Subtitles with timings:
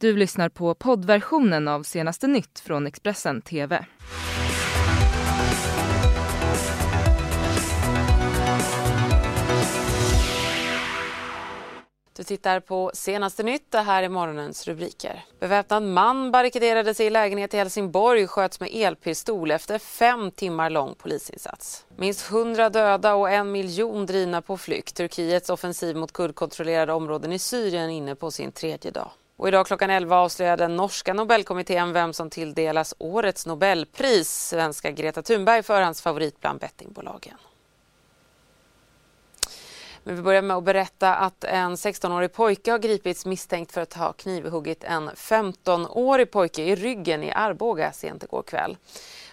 [0.00, 3.84] Du lyssnar på poddversionen av senaste nytt från Expressen TV.
[12.16, 13.70] Du tittar på senaste nytt.
[13.70, 15.24] Det här är morgonens rubriker.
[15.40, 20.94] Beväpnad man barrikaderade sig i lägenhet i Helsingborg sköts med elpistol efter fem timmar lång
[20.94, 21.86] polisinsats.
[21.96, 24.96] Minst 100 döda och en miljon drivna på flykt.
[24.96, 29.10] Turkiets offensiv mot kurdkontrollerade områden i Syrien inne på sin tredje dag.
[29.38, 34.48] Och idag klockan 11 avslöjade den norska Nobelkommittén vem som tilldelas årets Nobelpris.
[34.48, 37.36] Svenska Greta Thunberg för hans favorit bland bettingbolagen.
[40.02, 43.94] Men vi börjar med att berätta att en 16-årig pojke har gripits misstänkt för att
[43.94, 48.76] ha knivhuggit en 15-årig pojke i ryggen i Arboga sent igår kväll.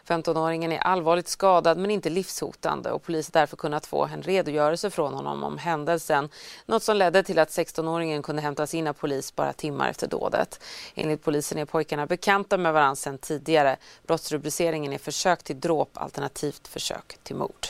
[0.07, 4.89] 15-åringen är allvarligt skadad men inte livshotande och polisen har därför kunnat få en redogörelse
[4.89, 6.29] från honom om händelsen.
[6.65, 10.59] Något som ledde till att 16-åringen kunde hämtas in av polis bara timmar efter dådet.
[10.95, 13.77] Enligt polisen är pojkarna bekanta med varandra sedan tidigare.
[14.07, 17.67] Brottsrubriceringen är försök till dråp alternativt försök till mord.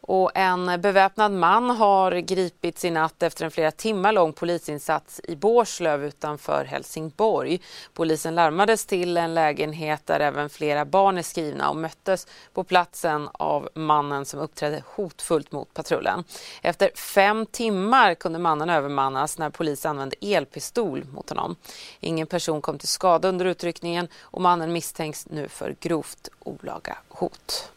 [0.00, 5.36] Och en beväpnad man har gripits i natt efter en flera timmar lång polisinsats i
[5.36, 7.60] Bårslöv utanför Helsingborg.
[7.94, 13.28] Polisen larmades till en lägenhet där även flera barn är skrivna och möttes på platsen
[13.32, 16.24] av mannen som uppträdde hotfullt mot patrullen.
[16.62, 21.56] Efter fem timmar kunde mannen övermannas när polis använde elpistol mot honom.
[22.00, 27.70] Ingen person kom till skada under utryckningen och mannen misstänks nu för grovt olaga hot.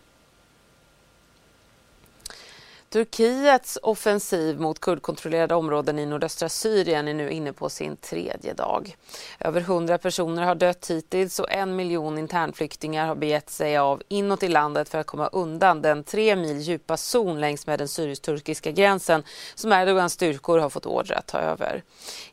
[2.93, 8.97] Turkiets offensiv mot kurdkontrollerade områden i nordöstra Syrien är nu inne på sin tredje dag.
[9.39, 14.43] Över 100 personer har dött hittills och en miljon internflyktingar har begett sig av inåt
[14.43, 18.71] i landet för att komma undan den tre mil djupa zon längs med den syrisk-turkiska
[18.71, 19.23] gränsen
[19.55, 21.83] som Erdogans styrkor har fått order att ta över.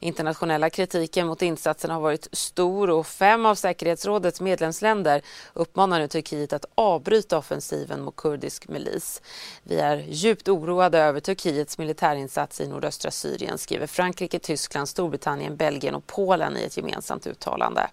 [0.00, 5.22] Internationella kritiken mot insatsen har varit stor och fem av säkerhetsrådets medlemsländer
[5.52, 9.22] uppmanar nu Turkiet att avbryta offensiven mot kurdisk milis.
[9.62, 15.94] Vi är djupt oroade över Turkiets militärinsats i nordöstra Syrien skriver Frankrike, Tyskland, Storbritannien, Belgien
[15.94, 17.90] och Polen i ett gemensamt uttalande.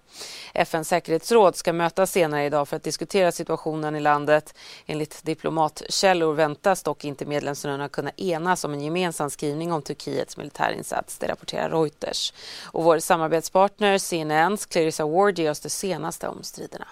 [0.54, 4.54] FNs säkerhetsråd ska mötas senare idag för att diskutera situationen i landet.
[4.86, 11.18] Enligt diplomatkällor väntas dock inte medlemsländerna kunna enas om en gemensam skrivning om Turkiets militärinsats,
[11.18, 12.32] det rapporterar Reuters.
[12.64, 16.86] Och vår samarbetspartner CNNs Clarissa Ward ger oss det senaste om striderna.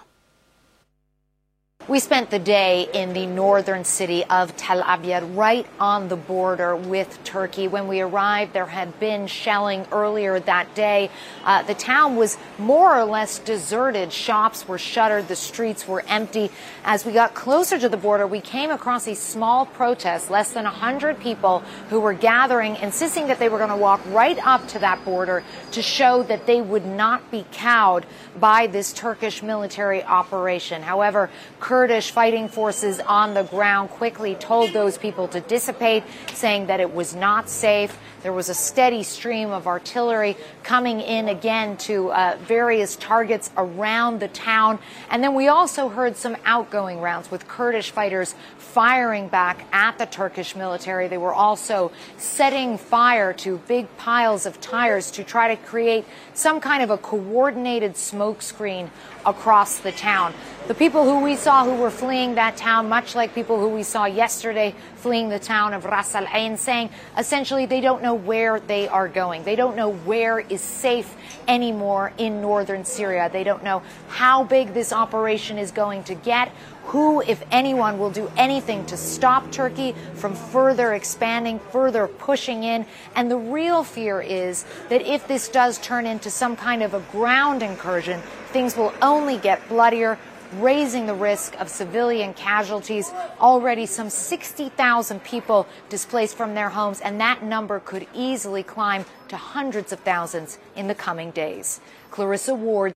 [1.89, 6.75] We spent the day in the northern city of Tel Abyad, right on the border
[6.75, 7.69] with Turkey.
[7.69, 11.09] When we arrived, there had been shelling earlier that day.
[11.45, 14.11] Uh, the town was more or less deserted.
[14.11, 16.51] Shops were shuttered, the streets were empty.
[16.83, 20.65] As we got closer to the border, we came across a small protest, less than
[20.65, 21.59] 100 people
[21.89, 25.41] who were gathering, insisting that they were going to walk right up to that border
[25.71, 28.05] to show that they would not be cowed
[28.37, 30.81] by this Turkish military operation.
[30.81, 31.29] However,
[31.77, 36.91] Kurdish fighting forces on the ground quickly told those people to dissipate, saying that it
[36.91, 37.95] was not safe.
[38.23, 44.19] There was a steady stream of artillery coming in again to uh, various targets around
[44.19, 44.79] the town.
[45.09, 50.05] And then we also heard some outgoing rounds with Kurdish fighters firing back at the
[50.05, 51.07] Turkish military.
[51.07, 56.59] They were also setting fire to big piles of tires to try to create some
[56.59, 58.91] kind of a coordinated smoke screen
[59.25, 60.33] across the town.
[60.67, 63.83] The people who we saw who were fleeing that town, much like people who we
[63.83, 68.59] saw yesterday fleeing the town of Ras Al Ain, saying essentially they don't know where
[68.59, 69.43] they are going.
[69.43, 71.15] They don't know where is safe
[71.47, 73.29] anymore in northern Syria.
[73.31, 76.51] They don't know how big this operation is going to get.
[76.87, 82.85] Who, if anyone, will do anything to stop Turkey from further expanding, further pushing in?
[83.13, 87.01] And the real fear is that if this does turn into some kind of a
[87.11, 88.21] ground incursion,
[88.53, 90.17] things will only get bloodier,
[90.53, 93.13] raising the risk of civilian casualties.
[93.39, 99.37] Already some 60,000 people displaced from their homes, and that number could easily climb to
[99.37, 101.81] hundreds of thousands in the coming days.
[102.11, 102.93] Clarissa Ward.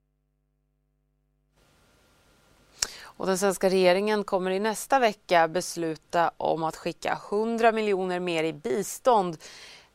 [3.21, 8.43] Och den svenska regeringen kommer i nästa vecka besluta om att skicka 100 miljoner mer
[8.43, 9.37] i bistånd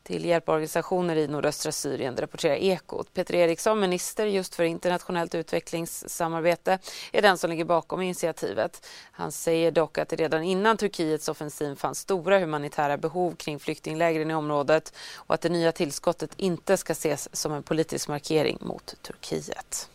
[0.07, 3.15] till hjälporganisationer i nordöstra Syrien, det rapporterar Ekot.
[3.15, 6.79] Peter Eriksson, minister just för internationellt utvecklingssamarbete,
[7.13, 8.87] är den som ligger bakom initiativet.
[9.13, 14.31] Han säger dock att det redan innan Turkiets offensiv fanns stora humanitära behov kring flyktinglägren
[14.31, 18.95] i området och att det nya tillskottet inte ska ses som en politisk markering mot
[19.03, 19.89] Turkiet.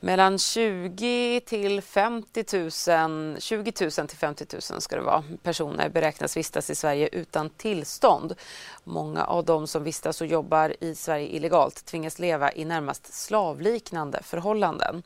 [0.00, 6.36] Mellan 20 till 50 000, 20 000 till 50 000 ska det vara, personer beräknas
[6.36, 8.34] vistas i Sverige utan tillstånd.
[8.84, 14.22] Många av de som vistas och jobbar i Sverige illegalt tvingas leva i närmast slavliknande
[14.22, 15.02] förhållanden.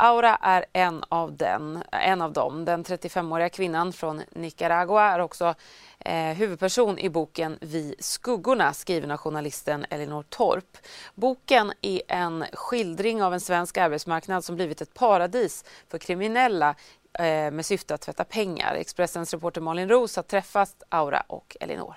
[0.00, 2.64] Aura är en av, den, en av dem.
[2.64, 5.54] Den 35-åriga kvinnan från Nicaragua är också
[5.98, 10.76] eh, huvudperson i boken Vi skuggorna skriven av journalisten Elinor Torp.
[11.14, 16.74] Boken är en skildring av en svensk arbetsmarknad som blivit ett paradis för kriminella
[17.12, 18.74] eh, med syfte att tvätta pengar.
[18.74, 21.94] Expressens reporter Malin Roos har träffat Aura och Elinor.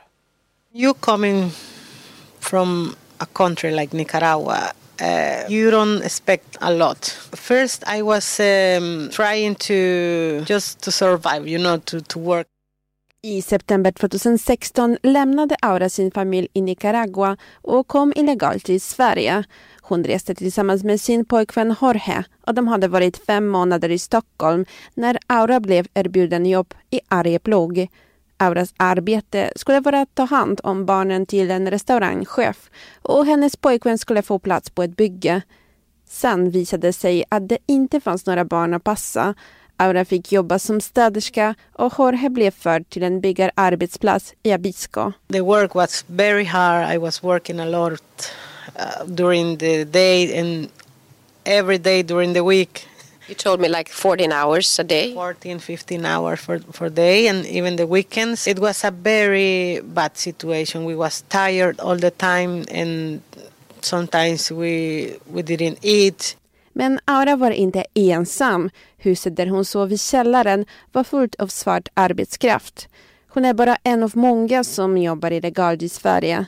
[0.74, 1.52] You coming
[2.40, 4.58] from a country like Nicaragua
[5.02, 7.06] uh, you don't expect a lot.
[7.34, 12.48] First, I was um, trying to just to survive, you know, to, to work.
[13.24, 19.44] I september 2016 lämnade Aura sin familj i Nicaragua och kom illegalt till Sverige.
[19.82, 24.66] Hon reste tillsammans med sin pojkvän Jorge och de hade varit fem månader i Stockholm
[24.94, 27.88] när Aura blev erbjuden jobb i Arjeplog.
[28.42, 32.70] Auras arbete skulle vara att ta hand om barnen till en restaurangchef
[33.02, 35.42] och hennes pojkvän skulle få plats på ett bygge.
[36.10, 39.34] Sen visade det sig att det inte fanns några barn att passa.
[39.78, 45.12] Aura fick jobba som städerska och Jorge blev förd till en byggararbetsplats i Abisko.
[45.32, 46.96] The work was very hard.
[46.96, 48.02] I was working a lot
[48.76, 50.68] uh, during the day and
[51.44, 52.88] every day during the week.
[53.32, 55.14] You told me like 14 hours a day.
[55.14, 58.46] 14, 15 hours for, for day and even the weekends.
[58.46, 60.84] It was a very bad situation.
[60.84, 63.22] We was tired all the time and
[63.80, 66.36] sometimes we, we didn't eat.
[66.74, 68.70] Men Aura var inte ensam.
[68.98, 72.90] Huset där hon sov i källaren var fullt av svart arbetskraft.
[73.28, 76.46] Hon är bara en av många som jobbar illegalt i Sverige.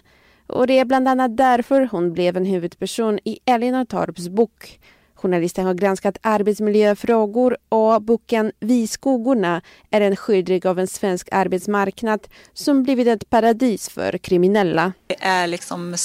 [0.48, 4.80] Och det är bland annat därför hon blev en huvudperson i Elinor Torps bok
[5.24, 12.28] Journalisten har granskat arbetsmiljöfrågor och boken Vi skuggorna är en skildring av en svensk arbetsmarknad
[12.54, 14.94] som blivit ett paradis för kriminella.
[15.08, 15.96] Det är liksom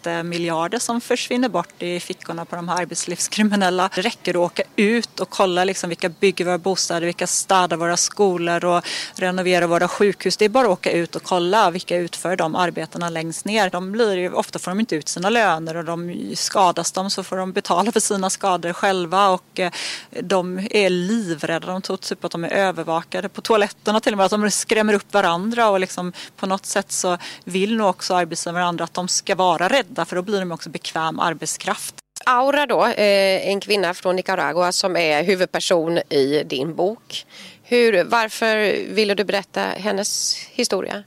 [0.00, 3.90] skattemiljarder som försvinner bort i fickorna på de här arbetslivskriminella.
[3.94, 7.96] Det räcker att åka ut och kolla liksom vilka bygger våra bostäder, vilka städar våra
[7.96, 10.36] skolor och renoverar våra sjukhus.
[10.36, 13.70] Det är bara att åka ut och kolla vilka utför de arbetena längst ner.
[13.70, 17.22] De blir ju, ofta får de inte ut sina löner och de skadas de så
[17.22, 19.72] får de betala för sina skador själva och eh,
[20.20, 21.66] de är livrädda.
[21.66, 24.94] De tror typ att de är övervakade på toaletterna till och med, att de skrämmer
[24.94, 28.94] upp varandra och liksom på något sätt så vill nog också arbetsgivare och andra att
[28.94, 31.94] de ska vara rädda för då blir de också bekväm arbetskraft.
[32.26, 37.26] Aura då, eh, en kvinna från Nicaragua som är huvudperson i din bok.
[37.62, 41.02] Hur, varför ville du berätta hennes historia?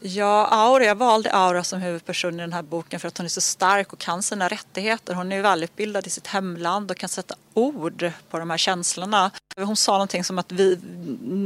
[0.00, 3.28] Ja, Aura, jag valde Aura som huvudperson i den här boken för att hon är
[3.28, 5.14] så stark och kan sina rättigheter.
[5.14, 9.30] Hon är välutbildad i sitt hemland och kan sätta ord på de här känslorna.
[9.56, 10.78] Hon sa någonting som att vi,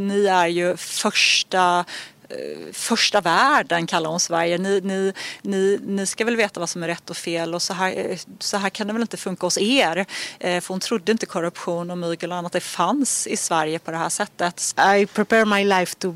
[0.09, 1.85] ni är ju första
[2.31, 4.59] Eh, första världen kallar hon Sverige.
[4.59, 5.13] Ni, ni,
[5.43, 8.19] ni, ni ska väl veta vad som är rätt och fel och så här, eh,
[8.39, 10.07] så här kan det väl inte funka hos er.
[10.39, 13.91] Eh, för hon trodde inte korruption och mygel och annat det fanns i Sverige på
[13.91, 14.75] det här sättet.
[14.99, 16.15] I prepare my life to,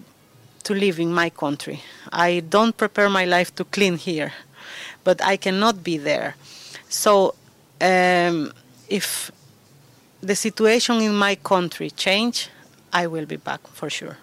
[0.63, 1.79] to live in my country.
[2.13, 4.33] I don't prepare my life to clean here.
[5.05, 6.35] But I cannot be there.
[6.89, 7.33] So
[7.81, 8.53] um,
[8.89, 9.31] if
[10.21, 12.49] the situation in my country change,
[12.93, 14.17] I will be back for sure.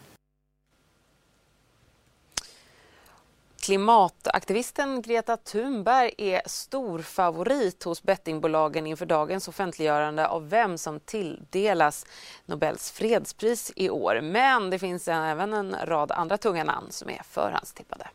[3.72, 12.06] Klimataktivisten Greta Thunberg är stor favorit hos bettingbolagen inför dagens offentliggörande av vem som tilldelas
[12.46, 14.22] Nobels fredspris i år.
[14.22, 18.08] Men det finns även en rad andra tunga namn som är förhandstippade.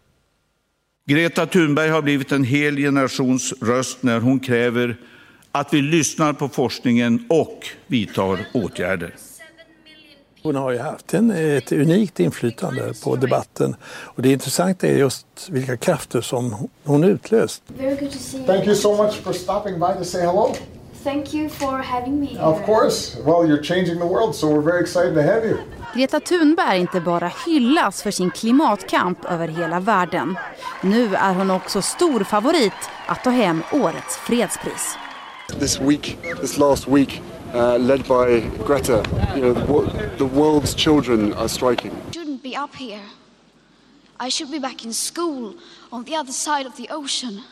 [1.07, 4.97] Greta Thunberg har blivit en hel generations röst när hon kräver
[5.53, 9.15] att vi lyssnar på forskningen och vidtar åtgärder.
[10.47, 15.26] Hon har ju haft en, ett unikt inflytande på debatten och det intressanta är just
[15.49, 17.62] vilka krafter som hon utlöst.
[17.79, 18.47] Very good to see you.
[18.47, 20.55] Thank you so much for stopping by to say hello.
[21.05, 22.43] Thank you for having me here.
[22.43, 23.17] Of course.
[23.25, 25.57] Well, you're changing the world so we're very excited to have you.
[25.95, 30.37] Greta Thunberg inte bara hyllas för sin klimatkamp över hela världen.
[30.83, 34.97] Nu är hon också stor favorit att ta hem årets fredspris.
[35.61, 37.23] This week, this last week
[37.57, 39.03] uh, led by Greta.
[39.35, 41.91] You know, the, the world's children are striking.
[41.91, 43.03] I shouldn't be up here.
[44.21, 45.55] I should be back in school
[45.91, 47.43] on the other side of the ocean.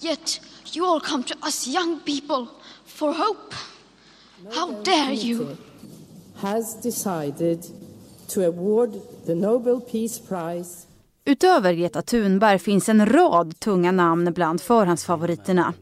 [0.00, 0.40] Yet
[0.72, 2.48] you all come to us young people
[2.84, 3.54] for hope.
[4.52, 5.56] How dare you?
[6.36, 7.66] Has decided
[8.28, 8.94] to award
[9.24, 10.87] the Nobel Peace Prize
[11.28, 15.74] Utöver Greta Thunberg finns en rad tunga namn bland förhandsfavoriterna.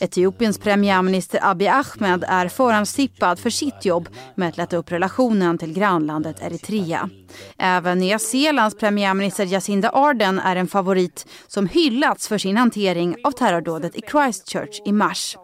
[0.00, 5.72] Etiopiens premiärminister Abiy Ahmed är förhandstippad för sitt jobb med att lätta upp relationen till
[5.72, 7.10] grannlandet Eritrea.
[7.58, 13.30] Även Nya Zeelands premiärminister Jacinda Ardern är en favorit som hyllats för sin hantering av
[13.30, 15.36] terrordådet i Christchurch i mars.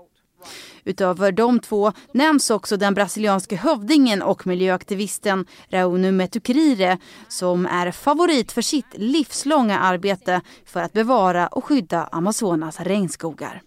[0.89, 8.53] Utöver de två nämns också den brasilianske hövdingen och miljöaktivisten Raunu Metukrire som är favorit
[8.53, 13.63] för sitt livslånga arbete för att bevara och skydda Amazonas regnskogar.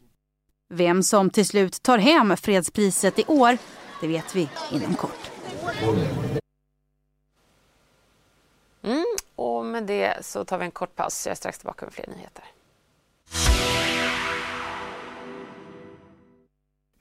[0.69, 3.57] Vem som till slut tar hem fredspriset i år,
[4.01, 5.31] det vet vi inom kort.
[8.83, 11.25] Mm, och med det så tar vi en kort paus.
[11.25, 12.45] Jag är strax tillbaka med fler nyheter.